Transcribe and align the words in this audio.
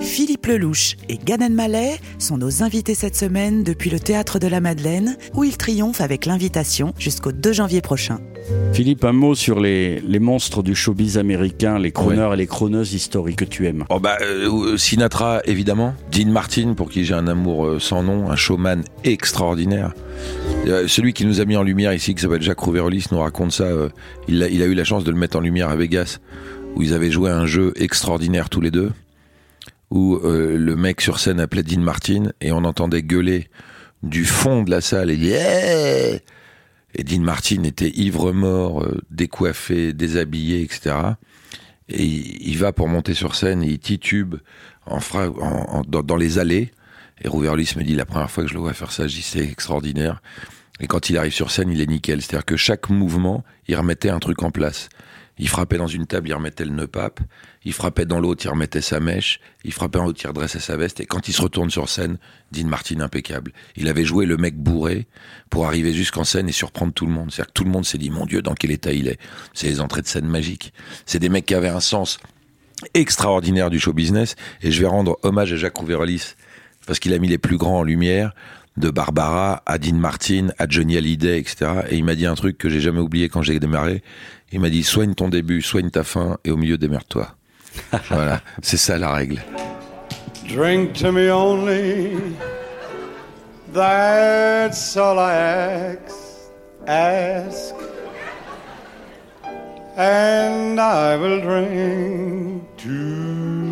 Philippe 0.00 0.46
Lelouch 0.46 0.96
et 1.08 1.18
Gad 1.18 1.42
Elmaleh 1.42 1.96
sont 2.18 2.38
nos 2.38 2.62
invités 2.62 2.94
cette 2.94 3.16
semaine 3.16 3.62
depuis 3.64 3.90
le 3.90 3.98
Théâtre 3.98 4.38
de 4.38 4.46
la 4.46 4.60
Madeleine, 4.60 5.16
où 5.34 5.44
ils 5.44 5.56
triomphent 5.56 6.00
avec 6.00 6.24
l'invitation 6.24 6.94
jusqu'au 6.98 7.32
2 7.32 7.52
janvier 7.52 7.80
prochain. 7.80 8.18
Philippe, 8.72 9.04
un 9.04 9.12
mot 9.12 9.34
sur 9.34 9.60
les, 9.60 10.00
les 10.00 10.18
monstres 10.18 10.62
du 10.62 10.74
showbiz 10.74 11.18
américain, 11.18 11.78
les 11.78 11.92
crooners 11.92 12.30
et 12.32 12.36
les 12.36 12.46
chroneuses 12.46 12.94
historiques 12.94 13.36
que 13.36 13.44
tu 13.44 13.66
aimes. 13.66 13.84
Oh 13.90 13.98
bah 14.00 14.16
euh, 14.22 14.76
Sinatra 14.76 15.40
évidemment, 15.44 15.94
Dean 16.12 16.30
Martin 16.30 16.74
pour 16.74 16.88
qui 16.90 17.04
j'ai 17.04 17.14
un 17.14 17.26
amour 17.26 17.66
euh, 17.66 17.78
sans 17.80 18.02
nom, 18.02 18.30
un 18.30 18.36
showman 18.36 18.82
extraordinaire. 19.04 19.92
Euh, 20.66 20.86
celui 20.88 21.12
qui 21.12 21.26
nous 21.26 21.40
a 21.40 21.44
mis 21.44 21.56
en 21.56 21.62
lumière 21.62 21.92
ici, 21.92 22.14
qui 22.14 22.22
s'appelle 22.22 22.42
Jacques 22.42 22.60
Rouverolis, 22.60 23.06
nous 23.10 23.18
raconte 23.18 23.52
ça. 23.52 23.64
euh, 23.64 23.88
il, 24.28 24.42
a, 24.42 24.48
il 24.48 24.62
a 24.62 24.66
eu 24.66 24.74
la 24.74 24.84
chance 24.84 25.04
de 25.04 25.10
le 25.10 25.16
mettre 25.18 25.36
en 25.36 25.40
lumière 25.40 25.68
à 25.68 25.76
Vegas, 25.76 26.18
où 26.76 26.82
ils 26.82 26.94
avaient 26.94 27.10
joué 27.10 27.30
à 27.30 27.36
un 27.36 27.46
jeu 27.46 27.72
extraordinaire 27.76 28.48
tous 28.48 28.60
les 28.60 28.70
deux, 28.70 28.92
où 29.90 30.16
euh, 30.16 30.56
le 30.58 30.76
mec 30.76 31.00
sur 31.00 31.18
scène 31.18 31.40
appelait 31.40 31.62
Dean 31.62 31.80
Martin 31.80 32.32
et 32.40 32.52
on 32.52 32.64
entendait 32.64 33.02
gueuler 33.02 33.48
du 34.02 34.24
fond 34.24 34.62
de 34.62 34.70
la 34.70 34.80
salle 34.80 35.10
et 35.10 35.16
yeah 35.16 36.18
et 36.94 37.04
Dean 37.04 37.20
Martin 37.20 37.62
était 37.64 37.90
ivre-mort, 37.90 38.82
euh, 38.82 39.00
décoiffé, 39.10 39.92
déshabillé, 39.92 40.62
etc. 40.62 40.96
Et 41.88 42.04
il, 42.04 42.56
va 42.58 42.72
pour 42.72 42.88
monter 42.88 43.14
sur 43.14 43.34
scène 43.34 43.62
et 43.62 43.68
il 43.68 43.78
titube 43.78 44.36
en 44.86 45.00
fra- 45.00 45.28
en- 45.30 45.80
en- 45.80 46.02
dans, 46.02 46.16
les 46.16 46.38
allées. 46.38 46.72
Et 47.22 47.28
Rouverlis 47.28 47.72
me 47.76 47.82
dit 47.82 47.94
la 47.94 48.06
première 48.06 48.30
fois 48.30 48.44
que 48.44 48.48
je 48.48 48.54
le 48.54 48.60
vois 48.60 48.72
faire 48.72 48.90
ça, 48.90 49.04
c'est 49.08 49.40
extraordinaire. 49.40 50.22
Et 50.80 50.86
quand 50.86 51.10
il 51.10 51.18
arrive 51.18 51.32
sur 51.32 51.50
scène, 51.50 51.70
il 51.70 51.80
est 51.80 51.86
nickel. 51.86 52.22
C'est-à-dire 52.22 52.44
que 52.46 52.56
chaque 52.56 52.88
mouvement, 52.88 53.44
il 53.68 53.76
remettait 53.76 54.10
un 54.10 54.18
truc 54.18 54.42
en 54.42 54.50
place. 54.50 54.88
Il 55.38 55.48
frappait 55.48 55.78
dans 55.78 55.86
une 55.86 56.06
table, 56.06 56.28
il 56.28 56.34
remettait 56.34 56.64
le 56.64 56.70
nœud 56.70 56.86
pape. 56.86 57.20
Il 57.64 57.72
frappait 57.72 58.06
dans 58.06 58.20
l'autre, 58.20 58.44
il 58.44 58.48
remettait 58.48 58.80
sa 58.80 59.00
mèche. 59.00 59.40
Il 59.64 59.72
frappait 59.72 59.98
en 59.98 60.04
l'autre, 60.04 60.20
il 60.22 60.26
redressait 60.26 60.60
sa 60.60 60.76
veste. 60.76 61.00
Et 61.00 61.06
quand 61.06 61.28
il 61.28 61.32
se 61.32 61.42
retourne 61.42 61.70
sur 61.70 61.88
scène, 61.88 62.18
Dean 62.52 62.66
Martin 62.66 63.00
impeccable. 63.00 63.52
Il 63.76 63.88
avait 63.88 64.04
joué 64.04 64.26
le 64.26 64.36
mec 64.36 64.56
bourré 64.56 65.06
pour 65.50 65.66
arriver 65.66 65.92
jusqu'en 65.92 66.24
scène 66.24 66.48
et 66.48 66.52
surprendre 66.52 66.92
tout 66.92 67.06
le 67.06 67.12
monde. 67.12 67.30
C'est-à-dire 67.30 67.52
que 67.52 67.58
tout 67.58 67.64
le 67.64 67.70
monde 67.70 67.84
s'est 67.84 67.98
dit, 67.98 68.10
mon 68.10 68.26
Dieu, 68.26 68.42
dans 68.42 68.54
quel 68.54 68.70
état 68.70 68.92
il 68.92 69.08
est. 69.08 69.18
C'est 69.54 69.68
les 69.68 69.80
entrées 69.80 70.02
de 70.02 70.08
scène 70.08 70.26
magiques. 70.26 70.72
C'est 71.06 71.18
des 71.18 71.28
mecs 71.28 71.46
qui 71.46 71.54
avaient 71.54 71.68
un 71.68 71.80
sens 71.80 72.18
extraordinaire 72.94 73.70
du 73.70 73.78
show 73.78 73.92
business. 73.92 74.34
Et 74.62 74.72
je 74.72 74.80
vais 74.80 74.88
rendre 74.88 75.18
hommage 75.22 75.52
à 75.52 75.56
Jacques 75.56 75.76
Rouverolis 75.76 76.34
parce 76.86 76.98
qu'il 76.98 77.12
a 77.12 77.18
mis 77.18 77.28
les 77.28 77.38
plus 77.38 77.58
grands 77.58 77.80
en 77.80 77.82
lumière 77.82 78.32
de 78.78 78.90
Barbara 78.90 79.62
à 79.66 79.78
Dean 79.78 79.96
Martin, 79.96 80.48
à 80.58 80.66
Johnny 80.68 80.96
Hallyday, 80.96 81.38
etc. 81.38 81.70
Et 81.90 81.96
il 81.96 82.04
m'a 82.04 82.14
dit 82.14 82.26
un 82.26 82.34
truc 82.34 82.58
que 82.58 82.68
j'ai 82.68 82.80
jamais 82.80 83.00
oublié 83.00 83.28
quand 83.28 83.42
j'ai 83.42 83.58
démarré. 83.58 84.02
Il 84.52 84.60
m'a 84.60 84.70
dit 84.70 84.82
soigne 84.82 85.14
ton 85.14 85.28
début, 85.28 85.62
soigne 85.62 85.90
ta 85.90 86.04
fin 86.04 86.38
et 86.44 86.50
au 86.50 86.56
milieu 86.56 86.78
démerde-toi. 86.78 87.34
voilà, 88.08 88.40
c'est 88.62 88.76
ça 88.76 88.98
la 88.98 89.12
règle. 89.12 89.42
Drink 90.48 90.94
to 90.94 91.12
me 91.12 91.30
only. 91.30 92.16
That's 93.72 94.96
all 94.96 95.18
I 95.18 95.34
ask. 95.34 96.14
Ask. 96.86 97.74
And 99.96 100.80
I 100.80 101.16
will 101.16 101.40
drink 101.40 102.62
to 102.78 103.67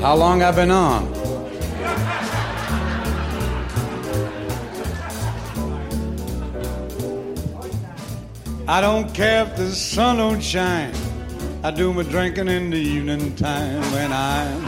How 0.00 0.14
long 0.16 0.42
I've 0.42 0.56
been 0.56 0.70
on? 0.70 1.12
I 8.66 8.80
don't 8.80 9.12
care 9.12 9.44
if 9.44 9.56
the 9.56 9.68
sun 9.68 10.16
don't 10.16 10.40
shine. 10.40 10.94
I 11.62 11.70
do 11.70 11.92
my 11.92 12.02
drinking 12.04 12.48
in 12.48 12.70
the 12.70 12.78
evening 12.78 13.36
time 13.36 13.82
when 13.92 14.10
I'm 14.10 14.64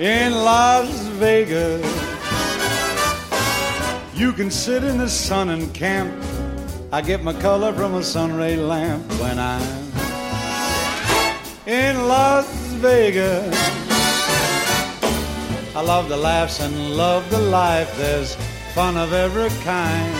in 0.00 0.32
Las 0.32 0.90
Vegas. 1.20 1.86
You 4.12 4.32
can 4.32 4.50
sit 4.50 4.82
in 4.82 4.98
the 4.98 5.08
sun 5.08 5.50
and 5.50 5.72
camp. 5.72 6.12
I 6.90 7.00
get 7.00 7.22
my 7.22 7.32
color 7.34 7.72
from 7.72 7.94
a 7.94 8.02
sunray 8.02 8.56
lamp 8.56 9.08
when 9.20 9.38
I'm 9.38 9.91
in 11.72 12.06
Las 12.06 12.46
Vegas. 12.84 13.56
I 15.74 15.80
love 15.80 16.10
the 16.10 16.16
laughs 16.18 16.60
and 16.60 16.96
love 16.98 17.28
the 17.30 17.40
life. 17.40 17.96
There's 17.96 18.34
fun 18.74 18.98
of 18.98 19.14
every 19.14 19.48
kind. 19.64 20.12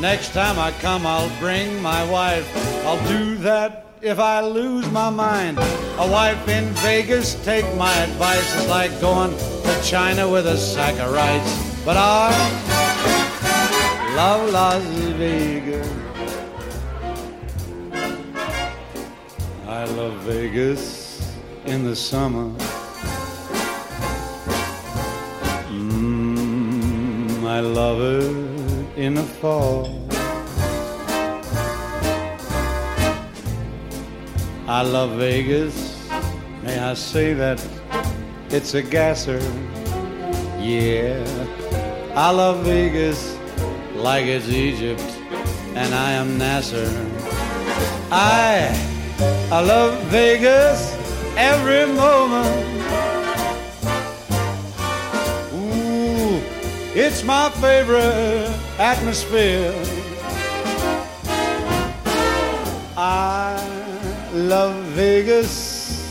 Next 0.00 0.32
time 0.32 0.58
I 0.58 0.72
come, 0.80 1.06
I'll 1.06 1.30
bring 1.38 1.80
my 1.80 2.02
wife. 2.10 2.48
I'll 2.84 3.06
do 3.06 3.36
that 3.36 3.86
if 4.00 4.18
I 4.18 4.40
lose 4.40 4.90
my 4.90 5.08
mind. 5.08 5.56
A 5.98 6.08
wife 6.10 6.48
in 6.48 6.64
Vegas, 6.82 7.36
take 7.44 7.66
my 7.76 7.94
advice, 7.98 8.52
is 8.56 8.68
like 8.68 9.00
going 9.00 9.30
to 9.30 9.82
China 9.84 10.28
with 10.28 10.48
a 10.48 10.56
sack 10.56 10.98
of 10.98 11.12
rice. 11.12 11.84
But 11.84 11.96
I 11.96 12.26
love 14.16 14.50
Las 14.50 14.82
Vegas. 15.16 15.88
I 19.70 19.84
love 19.84 20.14
Vegas 20.22 21.32
in 21.64 21.84
the 21.84 21.94
summer. 21.94 22.50
Mm, 25.70 27.44
I 27.44 27.60
love 27.60 28.00
it 28.00 28.98
in 28.98 29.14
the 29.14 29.22
fall. 29.22 29.86
I 34.66 34.82
love 34.82 35.10
Vegas. 35.18 36.04
May 36.64 36.76
I 36.76 36.94
say 36.94 37.32
that 37.34 37.64
it's 38.48 38.74
a 38.74 38.82
gasser? 38.82 39.38
Yeah. 40.58 41.22
I 42.16 42.32
love 42.32 42.64
Vegas 42.64 43.38
like 43.94 44.26
it's 44.26 44.48
Egypt 44.48 45.08
and 45.76 45.94
I 45.94 46.10
am 46.10 46.38
Nasser. 46.38 46.90
I 48.10 48.90
I 49.22 49.60
love 49.60 50.02
Vegas 50.04 50.94
every 51.36 51.84
moment. 51.84 52.66
Ooh, 55.52 56.40
it's 56.94 57.22
my 57.22 57.50
favorite 57.50 58.48
atmosphere. 58.78 59.74
I 62.96 63.60
love 64.32 64.74
Vegas. 64.94 66.08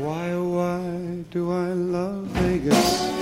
Why, 0.00 0.34
why 0.34 1.22
do 1.30 1.52
I 1.52 1.68
love 1.68 2.24
Vegas? 2.42 3.12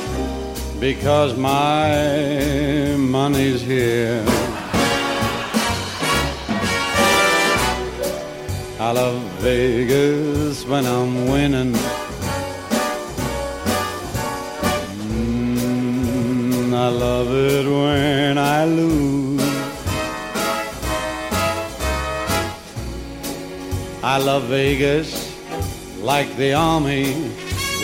Because 0.81 1.37
my 1.37 2.97
money's 2.97 3.61
here. 3.61 4.25
I 8.85 8.93
love 8.93 9.23
Vegas 9.41 10.67
when 10.67 10.85
I'm 10.85 11.27
winning. 11.27 11.73
Mm, 15.09 16.75
I 16.75 16.89
love 16.89 17.31
it 17.33 17.67
when 17.67 18.37
I 18.37 18.67
lose. 18.67 19.41
I 24.03 24.19
love 24.19 24.43
Vegas 24.51 25.33
like 26.03 26.37
the 26.37 26.53
army 26.53 27.15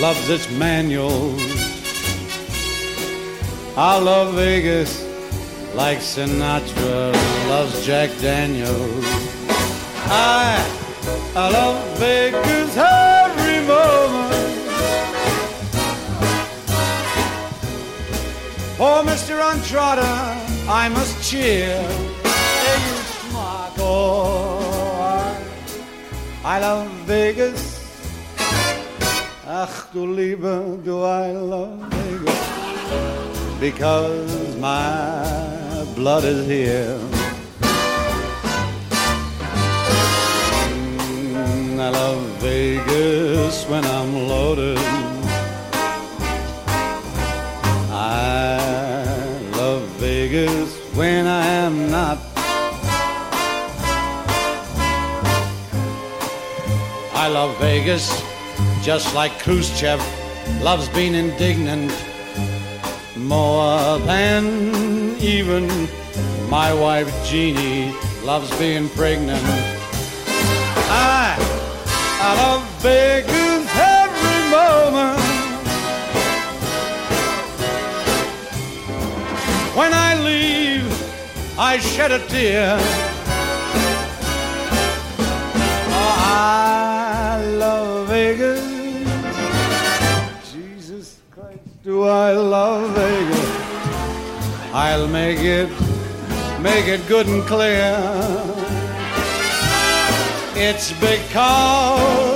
loves 0.02 0.28
its 0.28 0.50
manuals. 0.50 1.40
I 3.74 3.98
love 3.98 4.34
Vegas 4.34 5.02
like 5.74 6.00
Sinatra 6.00 7.14
loves 7.48 7.86
Jack 7.86 8.10
Daniels. 8.20 9.06
I, 10.12 10.59
I 11.32 11.48
love 11.48 11.98
Vegas 11.98 12.76
every 12.76 13.60
moment. 13.64 14.50
Oh, 18.80 19.04
Mr. 19.06 19.38
Untrodden, 19.38 20.04
I 20.68 20.88
must 20.88 21.22
cheer. 21.22 21.78
Hey, 21.78 22.80
you 22.82 22.96
schmuck, 23.14 23.78
oh, 23.78 25.38
I, 26.42 26.56
I 26.56 26.58
love 26.58 26.88
Vegas. 27.06 27.78
Ach, 29.46 29.86
du 29.92 30.06
Liebe, 30.12 30.82
do 30.82 31.04
I 31.04 31.30
love 31.30 31.78
Vegas. 31.92 33.60
Because 33.60 34.56
my 34.56 35.86
blood 35.94 36.24
is 36.24 36.44
here. 36.48 37.19
Vegas 50.00 50.78
when 50.96 51.26
I 51.26 51.44
am 51.44 51.90
not. 51.90 52.16
I 57.12 57.28
love 57.28 57.54
Vegas 57.58 58.08
just 58.82 59.14
like 59.14 59.38
Khrushchev 59.40 60.00
loves 60.62 60.88
being 60.88 61.14
indignant 61.14 61.92
more 63.18 63.98
than 64.06 65.18
even 65.20 65.68
my 66.48 66.72
wife 66.72 67.10
Jeannie 67.26 67.94
loves 68.24 68.50
being 68.58 68.88
pregnant. 68.88 69.44
I, 70.88 71.36
I 72.22 72.34
love 72.42 72.62
Vegas 72.80 73.39
I 81.72 81.78
shed 81.78 82.10
a 82.10 82.18
tear. 82.26 82.76
Oh, 85.98 86.16
I 86.26 87.44
love 87.64 88.08
Vegas. 88.08 88.64
Jesus 90.52 91.20
Christ, 91.30 91.60
do 91.84 92.02
I 92.02 92.32
love 92.32 92.90
Vegas? 92.96 93.50
I'll 94.74 95.06
make 95.06 95.38
it, 95.38 95.70
make 96.60 96.88
it 96.88 97.06
good 97.06 97.28
and 97.28 97.44
clear. 97.44 97.94
It's 100.56 100.90
because 100.94 102.29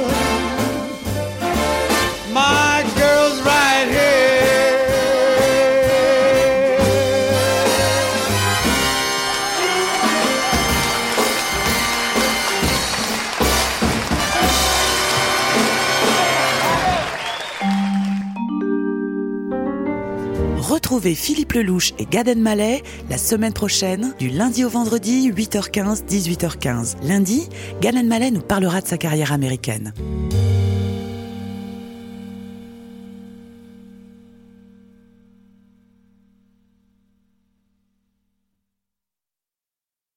Retrouvez 20.94 21.16
Philippe 21.16 21.54
Lelouch 21.54 21.92
et 21.98 22.06
Gad 22.06 22.28
Elmaleh 22.28 22.84
la 23.10 23.18
semaine 23.18 23.52
prochaine, 23.52 24.14
du 24.20 24.28
lundi 24.28 24.64
au 24.64 24.68
vendredi, 24.68 25.28
8h15, 25.28 26.04
18h15. 26.04 26.98
Lundi, 27.02 27.48
Gad 27.80 27.96
Elmaleh 27.96 28.30
nous 28.30 28.40
parlera 28.40 28.80
de 28.80 28.86
sa 28.86 28.96
carrière 28.96 29.32
américaine. 29.32 29.92